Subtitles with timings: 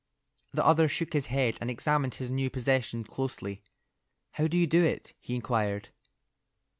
[0.51, 3.61] The other shook his head and examined his new possession closely.
[4.31, 5.89] "How do you do it?" he inquired.